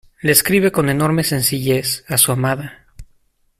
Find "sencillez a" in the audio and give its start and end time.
1.23-2.17